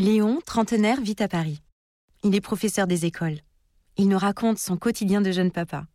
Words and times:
Léon, 0.00 0.38
trentenaire, 0.46 1.00
vit 1.00 1.16
à 1.18 1.26
Paris. 1.26 1.60
Il 2.22 2.32
est 2.36 2.40
professeur 2.40 2.86
des 2.86 3.04
écoles. 3.04 3.40
Il 3.96 4.08
nous 4.08 4.16
raconte 4.16 4.58
son 4.58 4.76
quotidien 4.76 5.20
de 5.20 5.32
jeune 5.32 5.50
papa. 5.50 5.88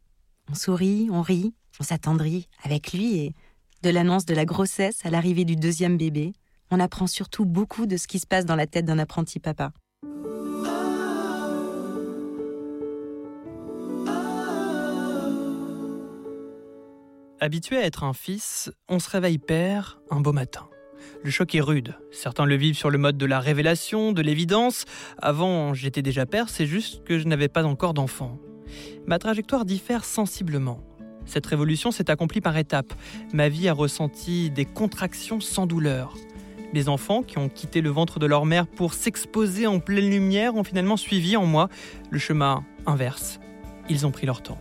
On 0.51 0.55
sourit, 0.55 1.07
on 1.09 1.21
rit, 1.21 1.53
on 1.79 1.83
s'attendrit 1.83 2.49
avec 2.63 2.91
lui 2.91 3.15
et 3.15 3.33
de 3.81 3.89
l'annonce 3.89 4.25
de 4.25 4.35
la 4.35 4.43
grossesse 4.43 4.99
à 5.05 5.09
l'arrivée 5.09 5.45
du 5.45 5.55
deuxième 5.55 5.95
bébé, 5.95 6.33
on 6.69 6.81
apprend 6.81 7.07
surtout 7.07 7.45
beaucoup 7.45 7.85
de 7.85 7.95
ce 7.95 8.07
qui 8.07 8.19
se 8.19 8.27
passe 8.27 8.43
dans 8.43 8.57
la 8.57 8.67
tête 8.67 8.83
d'un 8.83 8.99
apprenti 8.99 9.39
papa. 9.39 9.71
Habitué 17.39 17.77
à 17.77 17.85
être 17.85 18.03
un 18.03 18.13
fils, 18.13 18.69
on 18.89 18.99
se 18.99 19.09
réveille 19.09 19.37
père 19.37 20.01
un 20.09 20.19
beau 20.19 20.33
matin. 20.33 20.67
Le 21.23 21.31
choc 21.31 21.55
est 21.55 21.61
rude. 21.61 21.95
Certains 22.11 22.45
le 22.45 22.55
vivent 22.55 22.75
sur 22.75 22.89
le 22.89 22.97
mode 22.97 23.17
de 23.17 23.25
la 23.25 23.39
révélation, 23.39 24.11
de 24.11 24.21
l'évidence. 24.21 24.85
Avant, 25.17 25.73
j'étais 25.73 26.01
déjà 26.01 26.25
père, 26.25 26.49
c'est 26.49 26.65
juste 26.65 27.03
que 27.03 27.19
je 27.19 27.27
n'avais 27.27 27.47
pas 27.47 27.63
encore 27.63 27.93
d'enfant. 27.93 28.39
Ma 29.07 29.19
trajectoire 29.19 29.65
diffère 29.65 30.05
sensiblement. 30.05 30.83
Cette 31.25 31.45
révolution 31.45 31.91
s'est 31.91 32.09
accomplie 32.09 32.41
par 32.41 32.57
étapes. 32.57 32.93
Ma 33.33 33.49
vie 33.49 33.69
a 33.69 33.73
ressenti 33.73 34.49
des 34.49 34.65
contractions 34.65 35.39
sans 35.39 35.65
douleur. 35.65 36.15
Mes 36.73 36.89
enfants, 36.89 37.21
qui 37.21 37.37
ont 37.37 37.49
quitté 37.49 37.81
le 37.81 37.91
ventre 37.91 38.19
de 38.19 38.25
leur 38.25 38.45
mère 38.45 38.67
pour 38.67 38.93
s'exposer 38.93 39.67
en 39.67 39.79
pleine 39.79 40.09
lumière, 40.09 40.55
ont 40.55 40.63
finalement 40.63 40.97
suivi 40.97 41.37
en 41.37 41.45
moi 41.45 41.69
le 42.09 42.19
chemin 42.19 42.65
inverse. 42.85 43.39
Ils 43.89 44.05
ont 44.07 44.11
pris 44.11 44.25
leur 44.25 44.41
temps. 44.41 44.59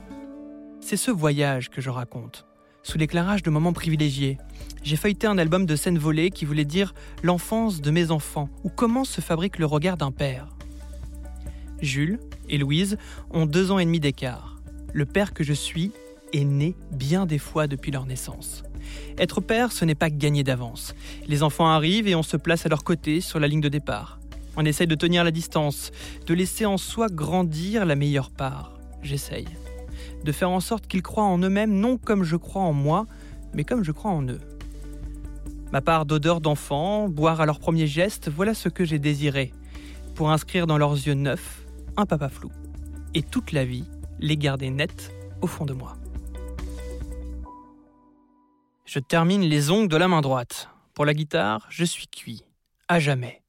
C'est 0.81 0.97
ce 0.97 1.11
voyage 1.11 1.71
que 1.71 1.81
je 1.81 1.91
raconte 1.91 2.45
sous 2.83 2.99
l'éclairage 2.99 3.43
de 3.43 3.51
moments 3.51 3.73
privilégiés. 3.73 4.39
J'ai 4.83 4.97
feuilleté 4.97 5.27
un 5.27 5.39
album 5.39 5.67
de 5.67 5.77
scènes 5.77 5.99
volées 5.99 6.31
qui 6.31 6.45
voulait 6.45 6.65
dire 6.65 6.95
l'enfance 7.23 7.81
de 7.81 7.91
mes 7.91 8.11
enfants 8.11 8.49
ou 8.65 8.69
comment 8.69 9.05
se 9.05 9.21
fabrique 9.21 9.59
le 9.59 9.67
regard 9.67 9.97
d'un 9.97 10.11
père. 10.11 10.49
Jules 11.81 12.19
et 12.49 12.59
Louise 12.59 12.97
ont 13.31 13.47
deux 13.47 13.71
ans 13.71 13.79
et 13.79 13.85
demi 13.85 14.01
d'écart. 14.01 14.57
Le 14.93 15.07
père 15.07 15.33
que 15.33 15.45
je 15.45 15.53
suis 15.53 15.93
est 16.33 16.45
né 16.45 16.75
bien 16.91 17.27
des 17.27 17.39
fois 17.39 17.67
depuis 17.67 17.91
leur 17.91 18.07
naissance. 18.07 18.63
Être 19.19 19.41
père, 19.41 19.73
ce 19.73 19.85
n'est 19.85 19.95
pas 19.95 20.11
gagner 20.11 20.45
d'avance. 20.45 20.95
Les 21.29 21.43
enfants 21.43 21.69
arrivent 21.69 22.09
et 22.09 22.15
on 22.15 22.23
se 22.23 22.37
place 22.37 22.67
à 22.67 22.69
leur 22.69 22.85
côté 22.85 23.21
sur 23.21 23.39
la 23.39 23.49
ligne 23.49 23.61
de 23.61 23.69
départ. 23.69 24.19
On 24.57 24.65
essaye 24.65 24.87
de 24.87 24.95
tenir 24.95 25.25
la 25.25 25.31
distance, 25.31 25.93
de 26.27 26.35
laisser 26.35 26.67
en 26.67 26.77
soi 26.77 27.07
grandir 27.09 27.87
la 27.87 27.97
meilleure 27.97 28.31
part. 28.31 28.75
J'essaye 29.03 29.47
de 30.25 30.33
faire 30.33 30.51
en 30.51 30.61
sorte 30.61 30.87
qu'ils 30.87 31.03
croient 31.03 31.25
en 31.25 31.39
eux-mêmes, 31.39 31.73
non 31.73 31.99
comme 31.99 32.25
je 32.25 32.37
crois 32.37 32.63
en 32.63 32.73
moi, 32.73 33.07
mais 33.55 33.65
comme 33.65 33.85
je 33.85 33.93
crois 33.93 34.11
en 34.11 34.23
eux. 34.23 34.41
Ma 35.73 35.81
part 35.81 36.07
d'odeur 36.07 36.41
d'enfant, 36.41 37.09
boire 37.09 37.41
à 37.41 37.47
leur 37.47 37.59
premier 37.59 37.87
geste, 37.87 38.31
voilà 38.31 38.55
ce 38.55 38.69
que 38.69 38.85
j'ai 38.85 38.99
désiré, 38.99 39.53
pour 40.15 40.31
inscrire 40.31 40.67
dans 40.67 40.79
leurs 40.79 40.93
yeux 40.93 41.15
neufs 41.15 41.67
un 41.97 42.07
papa 42.07 42.29
flou, 42.29 42.51
et 43.15 43.23
toute 43.23 43.53
la 43.53 43.65
vie 43.65 43.85
les 44.19 44.37
garder 44.37 44.71
nets 44.71 45.13
au 45.41 45.47
fond 45.47 45.65
de 45.65 45.73
moi. 45.73 45.97
Je 48.85 48.99
termine 48.99 49.43
les 49.43 49.71
ongles 49.71 49.89
de 49.89 49.97
la 49.97 50.09
main 50.09 50.21
droite. 50.21 50.69
Pour 50.93 51.07
la 51.07 51.15
guitare, 51.15 51.67
je 51.71 51.85
suis 51.85 52.07
cuit, 52.07 52.45
à 52.89 52.99
jamais. 52.99 53.43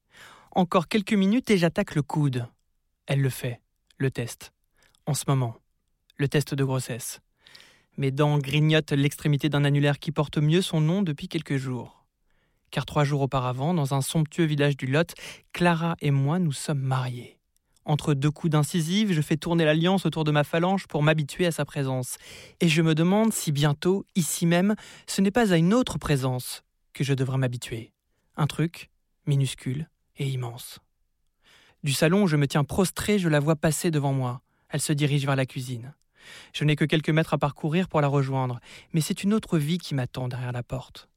Encore 0.51 0.88
quelques 0.88 1.13
minutes 1.13 1.49
et 1.51 1.57
j'attaque 1.57 1.95
le 1.95 2.01
coude. 2.01 2.47
Elle 3.07 3.19
le 3.19 3.29
fait, 3.29 3.59
le 3.97 4.09
test, 4.09 4.53
en 5.05 5.13
ce 5.13 5.25
moment 5.28 5.55
le 6.18 6.28
test 6.28 6.53
de 6.53 6.63
grossesse. 6.63 7.22
Mes 7.97 8.12
dents 8.12 8.40
grignotent 8.40 8.91
l'extrémité 8.91 9.50
d'un 9.50 9.66
annulaire 9.66 10.00
qui 10.00 10.12
porte 10.12 10.38
mieux 10.38 10.62
son 10.62 10.81
nom 10.81 11.01
depuis 11.01 11.28
quelques 11.28 11.57
jours. 11.57 12.06
Car 12.72 12.85
trois 12.85 13.03
jours 13.03 13.22
auparavant, 13.22 13.74
dans 13.74 13.94
un 13.94 14.01
somptueux 14.01 14.46
village 14.46 14.78
du 14.78 14.88
Lot, 14.88 15.13
Clara 15.52 15.96
et 16.02 16.09
moi 16.09 16.40
nous 16.40 16.52
sommes 16.52 16.81
mariés. 16.81 17.40
Entre 17.85 18.13
deux 18.13 18.31
coups 18.31 18.52
d'incisive, 18.52 19.12
je 19.12 19.22
fais 19.22 19.38
tourner 19.38 19.66
l'alliance 19.66 20.06
autour 20.06 20.23
de 20.23 20.31
ma 20.31 20.44
phalange 20.44 20.88
pour 20.88 21.03
m'habituer 21.03 21.46
à 21.46 21.52
sa 21.52 21.66
présence. 21.66 22.18
Et 22.62 22.69
je 22.69 22.81
me 22.81 22.96
demande 22.96 23.34
si 23.34 23.52
bientôt, 23.52 24.06
ici 24.16 24.46
même, 24.46 24.75
ce 25.06 25.22
n'est 25.22 25.31
pas 25.31 25.53
à 25.53 25.57
une 25.57 25.73
autre 25.73 25.97
présence 25.97 26.63
que 26.94 27.03
je 27.03 27.13
devrais 27.13 27.38
m'habituer. 27.38 27.91
Un 28.38 28.47
truc 28.47 28.90
minuscule 29.28 29.90
et 30.18 30.28
immense. 30.28 30.79
Du 31.84 31.91
salon 31.91 32.23
où 32.23 32.28
je 32.28 32.38
me 32.38 32.47
tiens 32.47 32.63
prostré, 32.63 33.19
je 33.19 33.28
la 33.28 33.41
vois 33.41 33.57
passer 33.57 33.91
devant 33.91 34.13
moi. 34.13 34.41
Elle 34.69 34.81
se 34.81 34.94
dirige 34.94 35.25
vers 35.25 35.35
la 35.35 35.46
cuisine. 35.46 35.94
Je 36.53 36.63
n'ai 36.63 36.75
que 36.75 36.85
quelques 36.85 37.09
mètres 37.09 37.34
à 37.34 37.38
parcourir 37.38 37.88
pour 37.88 38.01
la 38.01 38.07
rejoindre, 38.07 38.59
mais 38.94 39.01
c'est 39.01 39.23
une 39.23 39.34
autre 39.34 39.57
vie 39.57 39.78
qui 39.78 39.95
m'attend 39.95 40.28
derrière 40.28 40.51
la 40.51 40.63
porte. 40.63 41.09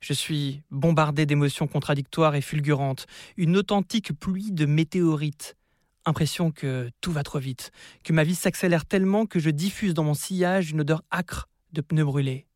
Je 0.00 0.12
suis 0.12 0.62
bombardé 0.70 1.26
d'émotions 1.26 1.66
contradictoires 1.66 2.34
et 2.34 2.40
fulgurantes, 2.40 3.06
une 3.36 3.56
authentique 3.56 4.18
pluie 4.18 4.52
de 4.52 4.66
météorites. 4.66 5.56
Impression 6.04 6.50
que 6.50 6.90
tout 7.00 7.12
va 7.12 7.22
trop 7.22 7.38
vite, 7.38 7.70
que 8.02 8.12
ma 8.12 8.24
vie 8.24 8.34
s'accélère 8.34 8.86
tellement 8.86 9.26
que 9.26 9.38
je 9.38 9.50
diffuse 9.50 9.94
dans 9.94 10.04
mon 10.04 10.14
sillage 10.14 10.70
une 10.70 10.80
odeur 10.80 11.02
âcre 11.12 11.48
de 11.72 11.80
pneus 11.80 12.04
brûlés. 12.04 12.46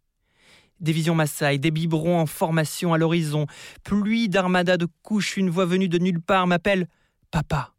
Des 0.80 0.92
visions 0.92 1.14
m'assaillent, 1.14 1.60
des 1.60 1.70
biberons 1.70 2.19
en 2.19 2.26
formation 2.26 2.92
à 2.92 2.98
l'horizon, 2.98 3.46
pluie 3.84 4.28
d'armada 4.28 4.76
de 4.76 4.88
couches, 5.02 5.36
une 5.36 5.50
voix 5.50 5.64
venue 5.64 5.88
de 5.88 5.98
nulle 5.98 6.20
part 6.20 6.46
m'appelle 6.46 6.88
Papa. 7.30 7.74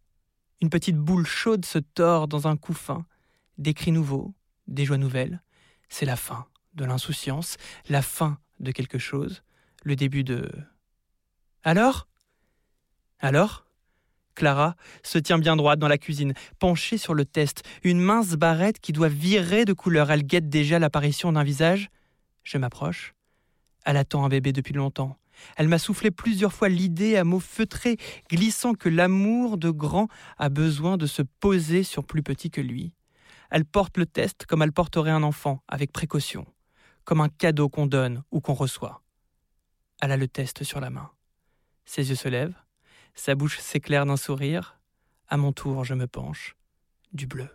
Une 0.61 0.69
petite 0.69 0.97
boule 0.97 1.25
chaude 1.25 1.65
se 1.65 1.79
tord 1.79 2.29
dans 2.29 2.47
un 2.47 2.55
couffin 2.55 3.05
des 3.57 3.73
cris 3.73 3.91
nouveaux, 3.91 4.33
des 4.67 4.85
joies 4.85 4.97
nouvelles. 4.97 5.41
C'est 5.89 6.05
la 6.05 6.15
fin 6.15 6.45
de 6.73 6.85
l'insouciance, 6.85 7.57
la 7.89 8.01
fin 8.01 8.39
de 8.59 8.71
quelque 8.71 8.97
chose, 8.97 9.43
le 9.83 9.95
début 9.95 10.23
de... 10.23 10.49
Alors? 11.63 12.07
Alors? 13.19 13.65
Clara 14.35 14.75
se 15.03 15.19
tient 15.19 15.37
bien 15.37 15.55
droite 15.55 15.79
dans 15.79 15.87
la 15.87 15.97
cuisine, 15.99 16.33
penchée 16.57 16.97
sur 16.97 17.13
le 17.13 17.25
test, 17.25 17.63
une 17.83 17.99
mince 17.99 18.31
barrette 18.31 18.79
qui 18.79 18.91
doit 18.91 19.07
virer 19.07 19.63
de 19.65 19.73
couleur. 19.73 20.09
Elle 20.09 20.23
guette 20.23 20.49
déjà 20.49 20.79
l'apparition 20.79 21.31
d'un 21.31 21.43
visage. 21.43 21.89
Je 22.43 22.57
m'approche. 22.57 23.13
Elle 23.85 23.97
attend 23.97 24.25
un 24.25 24.29
bébé 24.29 24.51
depuis 24.51 24.73
longtemps. 24.73 25.17
Elle 25.55 25.67
m'a 25.67 25.77
soufflé 25.77 26.11
plusieurs 26.11 26.53
fois 26.53 26.69
l'idée 26.69 27.15
à 27.15 27.23
mots 27.23 27.39
feutrés, 27.39 27.97
glissant 28.29 28.73
que 28.73 28.89
l'amour 28.89 29.57
de 29.57 29.69
grand 29.69 30.07
a 30.37 30.49
besoin 30.49 30.97
de 30.97 31.05
se 31.05 31.21
poser 31.21 31.83
sur 31.83 32.03
plus 32.03 32.23
petit 32.23 32.49
que 32.49 32.61
lui. 32.61 32.93
Elle 33.53 33.65
porte 33.65 33.97
le 33.97 34.07
test 34.07 34.47
comme 34.47 34.63
elle 34.63 34.73
porterait 34.73 35.11
un 35.11 35.21
enfant, 35.21 35.63
avec 35.67 35.91
précaution, 35.91 36.47
comme 37.03 37.21
un 37.21 37.29
cadeau 37.29 37.69
qu'on 37.69 37.85
donne 37.85 38.23
ou 38.31 38.41
qu'on 38.41 38.55
reçoit. 38.55 39.03
Elle 40.01 40.11
a 40.11 40.17
le 40.17 40.27
test 40.27 40.63
sur 40.63 40.79
la 40.79 40.89
main. 40.89 41.11
Ses 41.85 42.09
yeux 42.09 42.15
se 42.15 42.27
lèvent, 42.27 42.59
sa 43.13 43.35
bouche 43.35 43.59
s'éclaire 43.59 44.07
d'un 44.07 44.17
sourire. 44.17 44.81
À 45.27 45.37
mon 45.37 45.51
tour, 45.51 45.85
je 45.85 45.93
me 45.93 46.07
penche. 46.07 46.55
Du 47.11 47.27
bleu. 47.27 47.47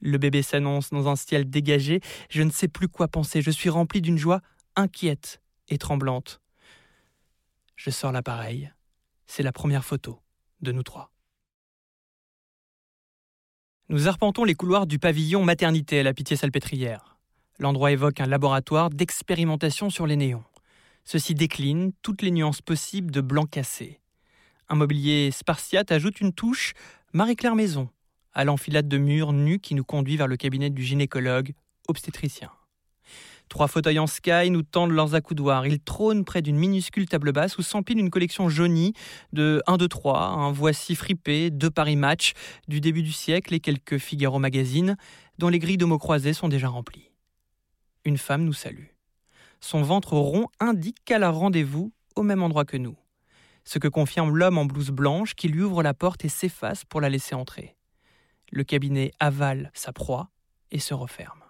Le 0.00 0.16
bébé 0.16 0.42
s'annonce 0.42 0.90
dans 0.90 1.08
un 1.08 1.16
ciel 1.16 1.50
dégagé. 1.50 2.00
Je 2.30 2.42
ne 2.42 2.50
sais 2.50 2.68
plus 2.68 2.86
quoi 2.86 3.08
penser. 3.08 3.42
Je 3.42 3.50
suis 3.50 3.68
rempli 3.68 4.00
d'une 4.00 4.16
joie 4.16 4.42
inquiète 4.76 5.42
et 5.70 5.78
tremblante. 5.78 6.40
Je 7.74 7.90
sors 7.90 8.12
l'appareil. 8.12 8.72
C'est 9.26 9.42
la 9.42 9.50
première 9.50 9.84
photo 9.84 10.20
de 10.60 10.70
nous 10.70 10.84
trois. 10.84 11.11
Nous 13.92 14.08
arpentons 14.08 14.44
les 14.44 14.54
couloirs 14.54 14.86
du 14.86 14.98
pavillon 14.98 15.44
maternité 15.44 16.00
à 16.00 16.02
la 16.02 16.14
Pitié-Salpêtrière. 16.14 17.18
L'endroit 17.58 17.92
évoque 17.92 18.20
un 18.20 18.26
laboratoire 18.26 18.88
d'expérimentation 18.88 19.90
sur 19.90 20.06
les 20.06 20.16
néons. 20.16 20.44
Ceci 21.04 21.34
décline 21.34 21.92
toutes 22.00 22.22
les 22.22 22.30
nuances 22.30 22.62
possibles 22.62 23.10
de 23.10 23.20
blanc 23.20 23.44
cassé. 23.44 24.00
Un 24.70 24.76
mobilier 24.76 25.30
spartiate 25.30 25.92
ajoute 25.92 26.22
une 26.22 26.32
touche 26.32 26.72
Marie-Claire 27.12 27.54
Maison 27.54 27.90
à 28.32 28.44
l'enfilade 28.44 28.88
de 28.88 28.96
murs 28.96 29.34
nus 29.34 29.58
qui 29.58 29.74
nous 29.74 29.84
conduit 29.84 30.16
vers 30.16 30.26
le 30.26 30.38
cabinet 30.38 30.70
du 30.70 30.82
gynécologue 30.82 31.52
obstétricien. 31.86 32.50
Trois 33.52 33.68
fauteuils 33.68 33.98
en 33.98 34.06
sky 34.06 34.48
nous 34.48 34.62
tendent 34.62 34.92
leurs 34.92 35.14
accoudoirs. 35.14 35.66
Ils 35.66 35.78
trônent 35.78 36.24
près 36.24 36.40
d'une 36.40 36.56
minuscule 36.56 37.06
table 37.06 37.32
basse 37.32 37.58
où 37.58 37.62
s'empile 37.62 37.98
une 37.98 38.08
collection 38.08 38.48
jaunie 38.48 38.94
de 39.34 39.62
1, 39.66 39.76
2, 39.76 39.88
3, 39.88 40.20
un 40.20 40.52
voici 40.52 40.94
fripé, 40.94 41.50
deux 41.50 41.68
Paris 41.68 41.96
Match 41.96 42.32
du 42.66 42.80
début 42.80 43.02
du 43.02 43.12
siècle 43.12 43.52
et 43.52 43.60
quelques 43.60 43.98
Figaro 43.98 44.38
Magazine 44.38 44.96
dont 45.36 45.50
les 45.50 45.58
grilles 45.58 45.76
de 45.76 45.84
mots 45.84 45.98
croisés 45.98 46.32
sont 46.32 46.48
déjà 46.48 46.68
remplies. 46.68 47.10
Une 48.06 48.16
femme 48.16 48.44
nous 48.44 48.54
salue. 48.54 48.86
Son 49.60 49.82
ventre 49.82 50.14
rond 50.14 50.46
indique 50.58 51.04
qu'elle 51.04 51.22
a 51.22 51.28
rendez-vous 51.28 51.92
au 52.16 52.22
même 52.22 52.42
endroit 52.42 52.64
que 52.64 52.78
nous. 52.78 52.96
Ce 53.64 53.78
que 53.78 53.88
confirme 53.88 54.34
l'homme 54.34 54.56
en 54.56 54.64
blouse 54.64 54.92
blanche 54.92 55.34
qui 55.34 55.48
lui 55.48 55.60
ouvre 55.60 55.82
la 55.82 55.92
porte 55.92 56.24
et 56.24 56.30
s'efface 56.30 56.86
pour 56.86 57.02
la 57.02 57.10
laisser 57.10 57.34
entrer. 57.34 57.76
Le 58.50 58.64
cabinet 58.64 59.10
avale 59.20 59.70
sa 59.74 59.92
proie 59.92 60.30
et 60.70 60.78
se 60.78 60.94
referme. 60.94 61.41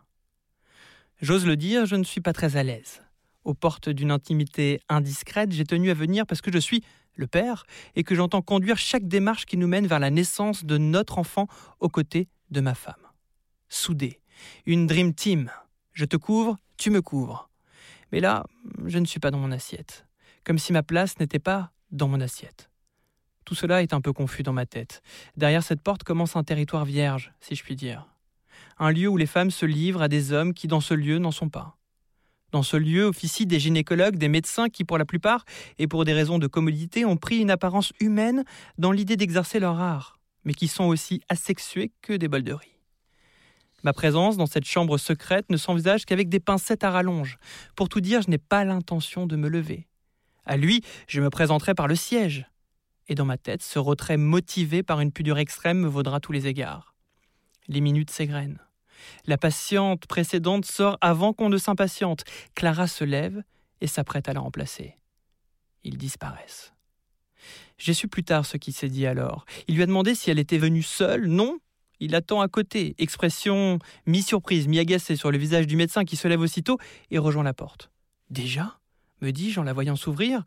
J'ose 1.23 1.47
le 1.47 1.57
dire, 1.57 1.87
je 1.87 1.95
ne 1.95 2.03
suis 2.03 2.21
pas 2.21 2.33
très 2.33 2.57
à 2.57 2.65
l'aise. 2.65 3.01
Aux 3.45 3.55
portes 3.55 3.89
d'une 3.89 4.11
intimité 4.11 4.81
indiscrète, 4.89 5.53
j'ai 5.53 5.65
tenu 5.65 5.89
à 5.91 5.95
venir 5.95 6.27
parce 6.27 6.41
que 6.41 6.53
je 6.53 6.59
suis 6.59 6.83
le 7.15 7.29
père 7.29 7.65
et 7.95 8.03
que 8.03 8.17
j'entends 8.17 8.43
conduire 8.43 8.77
chaque 8.77 9.07
démarche 9.07 9.47
qui 9.47 9.57
nous 9.57 9.69
mène 9.69 9.87
vers 9.87 10.01
la 10.01 10.11
naissance 10.11 10.65
de 10.65 10.79
notre 10.79 11.19
enfant 11.19 11.47
aux 11.79 11.89
côtés 11.89 12.29
de 12.51 12.61
ma 12.61 12.75
femme. 12.75 13.07
Soudé, 13.69 14.21
une 14.67 14.89
dream 14.89 15.15
team. 15.15 15.49
Je 15.93 16.07
te 16.07 16.17
couvre, 16.17 16.57
tu 16.77 16.91
me 16.91 17.01
couvres. 17.01 17.49
Mais 18.11 18.19
là, 18.19 18.45
je 18.85 18.99
ne 18.99 19.05
suis 19.05 19.21
pas 19.21 19.31
dans 19.31 19.39
mon 19.39 19.53
assiette, 19.53 20.05
comme 20.43 20.59
si 20.59 20.73
ma 20.73 20.83
place 20.83 21.21
n'était 21.21 21.39
pas 21.39 21.71
dans 21.93 22.09
mon 22.09 22.21
assiette. 22.21 22.69
Tout 23.45 23.55
cela 23.55 23.83
est 23.83 23.93
un 23.93 24.01
peu 24.01 24.13
confus 24.13 24.43
dans 24.43 24.53
ma 24.53 24.67
tête. 24.67 25.03
Derrière 25.37 25.63
cette 25.63 25.83
porte 25.83 26.03
commence 26.03 26.35
un 26.35 26.43
territoire 26.43 26.85
vierge, 26.85 27.33
si 27.41 27.55
je 27.55 27.63
puis 27.63 27.77
dire. 27.77 28.12
Un 28.79 28.91
lieu 28.91 29.09
où 29.09 29.17
les 29.17 29.27
femmes 29.27 29.51
se 29.51 29.67
livrent 29.67 30.03
à 30.03 30.09
des 30.09 30.33
hommes 30.33 30.55
qui, 30.55 30.67
dans 30.67 30.81
ce 30.81 30.95
lieu, 30.95 31.19
n'en 31.19 31.31
sont 31.31 31.49
pas. 31.49 31.77
Dans 32.53 32.63
ce 32.63 32.77
lieu 32.77 33.05
officient 33.05 33.47
des 33.47 33.59
gynécologues, 33.59 34.17
des 34.17 34.29
médecins 34.29 34.69
qui, 34.69 34.85
pour 34.85 34.99
la 34.99 35.07
plupart, 35.07 35.45
et 35.79 35.87
pour 35.87 36.05
des 36.05 36.13
raisons 36.13 36.39
de 36.39 36.47
commodité, 36.47 37.05
ont 37.05 37.17
pris 37.17 37.39
une 37.39 37.51
apparence 37.51 37.93
humaine 37.99 38.45
dans 38.77 38.93
l'idée 38.93 39.17
d'exercer 39.17 39.59
leur 39.59 39.81
art, 39.81 40.21
mais 40.45 40.53
qui 40.53 40.69
sont 40.69 40.85
aussi 40.85 41.23
asexués 41.29 41.93
que 42.03 42.13
des 42.13 42.29
bols. 42.29 42.59
Ma 43.85 43.93
présence 43.93 44.37
dans 44.37 44.47
cette 44.47 44.67
chambre 44.67 44.97
secrète 44.99 45.51
ne 45.51 45.57
s'envisage 45.57 46.05
qu'avec 46.05 46.29
des 46.29 46.41
pincettes 46.41 46.85
à 46.85 46.91
rallonge. 46.91 47.39
Pour 47.75 47.89
tout 47.89 48.01
dire, 48.01 48.23
je 48.23 48.31
n'ai 48.31 48.39
pas 48.39 48.65
l'intention 48.65 49.27
de 49.27 49.35
me 49.35 49.49
lever. 49.49 49.89
À 50.45 50.57
lui, 50.57 50.83
je 51.09 51.21
me 51.21 51.31
présenterai 51.31 51.75
par 51.75 51.89
le 51.89 51.97
siège. 51.97 52.47
Et 53.09 53.15
dans 53.15 53.25
ma 53.25 53.39
tête, 53.39 53.63
ce 53.63 53.79
retrait 53.79 54.17
motivé 54.17 54.83
par 54.83 55.01
une 55.01 55.11
pudeur 55.11 55.39
extrême 55.39 55.79
me 55.79 55.89
vaudra 55.89 56.21
tous 56.21 56.33
les 56.33 56.47
égards. 56.47 56.92
Les 57.73 57.81
minutes 57.81 58.11
s'égrènent. 58.11 58.59
La 59.25 59.39
patiente 59.39 60.05
précédente 60.07 60.67
sort 60.67 60.99
avant 61.01 61.33
qu'on 61.33 61.49
ne 61.49 61.57
s'impatiente. 61.57 62.23
Clara 62.55 62.87
se 62.87 63.03
lève 63.03 63.43
et 63.81 63.87
s'apprête 63.87 64.29
à 64.29 64.35
la 64.35 64.41
remplacer. 64.41 64.99
Ils 65.83 65.97
disparaissent. 65.97 66.75
J'ai 67.79 67.95
su 67.95 68.09
plus 68.09 68.25
tard 68.25 68.45
ce 68.45 68.59
qui 68.59 68.73
s'est 68.73 68.91
dit 68.91 69.07
alors. 69.07 69.47
Il 69.69 69.77
lui 69.77 69.83
a 69.83 69.87
demandé 69.87 70.15
si 70.15 70.31
elle 70.31 70.39
était 70.39 70.59
venue 70.59 70.83
seule. 70.83 71.29
Non. 71.29 71.61
Il 71.99 72.15
attend 72.15 72.43
à 72.43 72.49
côté. 72.49 72.95
Expression 72.99 73.79
mi-surprise, 74.05 74.69
mi-agacée 74.69 75.17
sur 75.17 75.31
le 75.31 75.39
visage 75.39 75.67
du 75.67 75.77
médecin 75.77 76.05
qui 76.05 76.17
se 76.17 76.29
lève 76.29 76.43
aussitôt 76.43 76.77
et 77.11 77.17
rejoint 77.17 77.43
la 77.43 77.55
porte. 77.55 77.91
Déjà? 78.29 78.81
me 79.23 79.31
dis-je 79.31 79.59
en 79.61 79.63
la 79.63 79.73
voyant 79.73 79.97
s'ouvrir. 79.97 80.45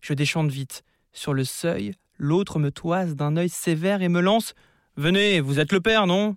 Je 0.00 0.14
déchante 0.14 0.52
vite. 0.52 0.84
Sur 1.12 1.34
le 1.34 1.42
seuil, 1.42 1.94
l'autre 2.16 2.60
me 2.60 2.70
toise 2.70 3.16
d'un 3.16 3.36
œil 3.36 3.48
sévère 3.48 4.02
et 4.02 4.08
me 4.08 4.20
lance 4.20 4.54
Venez, 4.96 5.40
vous 5.40 5.58
êtes 5.58 5.72
le 5.72 5.80
père, 5.80 6.06
non? 6.06 6.36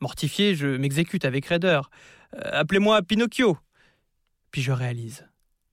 Mortifié, 0.00 0.54
je 0.54 0.66
m'exécute 0.66 1.24
avec 1.24 1.46
raideur. 1.46 1.90
Euh, 2.34 2.50
appelez-moi 2.52 3.00
Pinocchio. 3.02 3.56
Puis 4.50 4.62
je 4.62 4.72
réalise. 4.72 5.26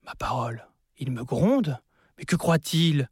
Ma 0.05 0.15
parole, 0.15 0.65
il 0.97 1.11
me 1.11 1.23
gronde 1.23 1.79
Mais 2.17 2.25
que 2.25 2.35
croit-il? 2.35 3.09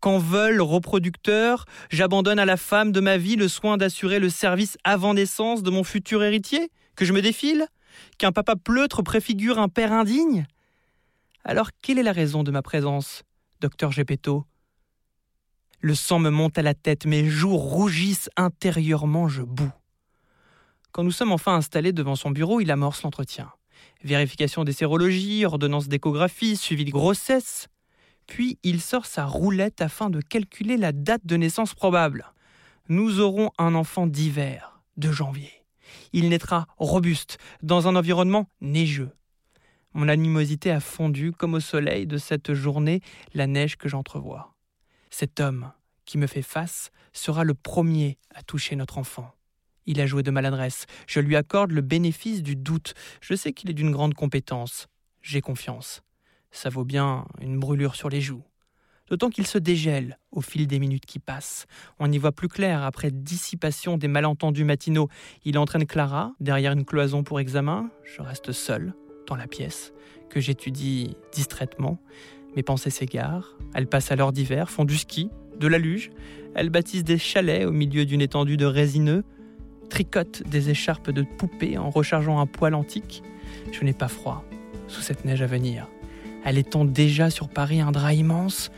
Qu'en 0.00 0.18
veulent 0.18 0.60
reproducteur, 0.60 1.64
j'abandonne 1.90 2.38
à 2.38 2.44
la 2.44 2.56
femme 2.56 2.90
de 2.90 3.00
ma 3.00 3.16
vie 3.16 3.36
le 3.36 3.48
soin 3.48 3.76
d'assurer 3.76 4.18
le 4.18 4.30
service 4.30 4.76
avant 4.82 5.14
naissance 5.14 5.62
de 5.62 5.70
mon 5.70 5.84
futur 5.84 6.22
héritier? 6.24 6.70
Que 6.96 7.04
je 7.04 7.12
me 7.12 7.22
défile? 7.22 7.66
Qu'un 8.18 8.32
papa 8.32 8.56
pleutre 8.56 9.02
préfigure 9.02 9.58
un 9.58 9.68
père 9.68 9.92
indigne? 9.92 10.46
Alors 11.44 11.70
quelle 11.82 11.98
est 11.98 12.04
la 12.04 12.12
raison 12.12 12.42
de 12.42 12.50
ma 12.50 12.62
présence, 12.62 13.22
docteur 13.60 13.90
Gepetto 13.90 14.44
Le 15.80 15.94
sang 15.94 16.18
me 16.18 16.30
monte 16.30 16.58
à 16.58 16.62
la 16.62 16.74
tête, 16.74 17.06
mes 17.06 17.28
joues 17.28 17.56
rougissent 17.56 18.30
intérieurement, 18.36 19.28
je 19.28 19.42
boue. 19.42 19.72
Quand 20.92 21.04
nous 21.04 21.10
sommes 21.10 21.32
enfin 21.32 21.54
installés 21.54 21.92
devant 21.92 22.16
son 22.16 22.30
bureau, 22.30 22.60
il 22.60 22.70
amorce 22.70 23.02
l'entretien. 23.02 23.50
Vérification 24.04 24.62
des 24.62 24.72
sérologies, 24.72 25.46
ordonnance 25.46 25.88
d'échographie, 25.88 26.56
suivi 26.56 26.84
de 26.84 26.90
grossesse. 26.90 27.68
Puis 28.26 28.58
il 28.62 28.80
sort 28.80 29.06
sa 29.06 29.24
roulette 29.24 29.80
afin 29.80 30.10
de 30.10 30.20
calculer 30.20 30.76
la 30.76 30.92
date 30.92 31.24
de 31.24 31.36
naissance 31.36 31.74
probable. 31.74 32.26
Nous 32.88 33.20
aurons 33.20 33.50
un 33.56 33.74
enfant 33.74 34.06
d'hiver, 34.06 34.82
de 34.98 35.10
janvier. 35.10 35.64
Il 36.12 36.28
naîtra 36.28 36.66
robuste, 36.76 37.38
dans 37.62 37.88
un 37.88 37.96
environnement 37.96 38.48
neigeux. 38.60 39.12
Mon 39.94 40.08
animosité 40.08 40.70
a 40.70 40.80
fondu 40.80 41.32
comme 41.32 41.54
au 41.54 41.60
soleil 41.60 42.06
de 42.06 42.18
cette 42.18 42.52
journée 42.52 43.00
la 43.32 43.46
neige 43.46 43.76
que 43.76 43.88
j'entrevois. 43.88 44.54
Cet 45.10 45.40
homme 45.40 45.72
qui 46.04 46.18
me 46.18 46.26
fait 46.26 46.42
face 46.42 46.90
sera 47.14 47.44
le 47.44 47.54
premier 47.54 48.18
à 48.34 48.42
toucher 48.42 48.76
notre 48.76 48.98
enfant. 48.98 49.34
Il 49.86 50.00
a 50.00 50.06
joué 50.06 50.22
de 50.22 50.30
maladresse. 50.30 50.86
Je 51.06 51.20
lui 51.20 51.36
accorde 51.36 51.72
le 51.72 51.80
bénéfice 51.80 52.42
du 52.42 52.56
doute. 52.56 52.94
Je 53.20 53.34
sais 53.34 53.52
qu'il 53.52 53.70
est 53.70 53.74
d'une 53.74 53.90
grande 53.90 54.14
compétence. 54.14 54.88
J'ai 55.20 55.40
confiance. 55.40 56.02
Ça 56.50 56.68
vaut 56.68 56.84
bien 56.84 57.24
une 57.40 57.58
brûlure 57.58 57.94
sur 57.94 58.08
les 58.08 58.20
joues. 58.20 58.44
D'autant 59.08 59.30
qu'il 59.30 59.46
se 59.46 59.58
dégèle 59.58 60.18
au 60.30 60.40
fil 60.40 60.66
des 60.66 60.78
minutes 60.78 61.06
qui 61.06 61.18
passent. 61.18 61.66
On 61.98 62.10
y 62.10 62.18
voit 62.18 62.32
plus 62.32 62.48
clair 62.48 62.82
après 62.82 63.10
dissipation 63.10 63.98
des 63.98 64.08
malentendus 64.08 64.64
matinaux. 64.64 65.08
Il 65.44 65.58
entraîne 65.58 65.86
Clara 65.86 66.32
derrière 66.40 66.72
une 66.72 66.84
cloison 66.84 67.22
pour 67.22 67.40
examen. 67.40 67.90
Je 68.04 68.22
reste 68.22 68.52
seul 68.52 68.94
dans 69.26 69.36
la 69.36 69.46
pièce, 69.46 69.92
que 70.30 70.40
j'étudie 70.40 71.16
distraitement. 71.32 72.00
Mes 72.56 72.62
pensées 72.62 72.90
s'égarent. 72.90 73.56
Elles 73.74 73.86
passent 73.86 74.12
à 74.12 74.16
l'heure 74.16 74.32
d'hiver, 74.32 74.70
font 74.70 74.84
du 74.84 74.96
ski, 74.96 75.30
de 75.58 75.66
la 75.66 75.78
luge. 75.78 76.10
Elles 76.54 76.70
bâtissent 76.70 77.04
des 77.04 77.18
chalets 77.18 77.66
au 77.66 77.72
milieu 77.72 78.04
d'une 78.04 78.20
étendue 78.20 78.56
de 78.56 78.66
résineux 78.66 79.24
tricote 79.92 80.42
des 80.48 80.70
écharpes 80.70 81.10
de 81.10 81.20
poupée 81.20 81.76
en 81.76 81.90
rechargeant 81.90 82.40
un 82.40 82.46
poêle 82.46 82.74
antique. 82.74 83.22
Je 83.72 83.84
n'ai 83.84 83.92
pas 83.92 84.08
froid 84.08 84.42
sous 84.88 85.02
cette 85.02 85.26
neige 85.26 85.42
à 85.42 85.46
venir. 85.46 85.86
Elle 86.46 86.56
étend 86.56 86.86
déjà 86.86 87.28
sur 87.28 87.50
Paris 87.50 87.82
un 87.82 87.92
drap 87.92 88.14
immense 88.14 88.70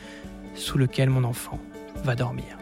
sous 0.57 0.77
lequel 0.77 1.11
mon 1.11 1.23
enfant 1.23 1.61
va 2.03 2.17
dormir. 2.17 2.59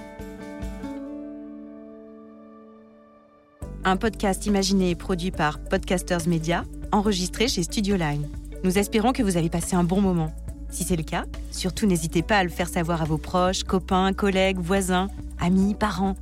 Un 3.84 3.96
podcast 3.96 4.44
imaginé 4.44 4.90
et 4.90 4.96
produit 4.96 5.30
par 5.30 5.58
Podcasters 5.58 6.28
Media, 6.28 6.64
enregistré 6.92 7.48
chez 7.48 7.62
Studio 7.62 7.96
Line. 7.96 8.28
Nous 8.64 8.76
espérons 8.76 9.12
que 9.12 9.22
vous 9.22 9.38
avez 9.38 9.48
passé 9.48 9.76
un 9.76 9.84
bon 9.84 10.02
moment. 10.02 10.30
Si 10.68 10.84
c'est 10.84 10.96
le 10.96 11.04
cas, 11.04 11.24
surtout 11.52 11.86
n'hésitez 11.86 12.20
pas 12.20 12.36
à 12.36 12.44
le 12.44 12.50
faire 12.50 12.68
savoir 12.68 13.00
à 13.00 13.06
vos 13.06 13.18
proches, 13.18 13.64
copains, 13.64 14.12
collègues, 14.12 14.58
voisins, 14.58 15.08
amis, 15.40 15.74
parents 15.74 16.16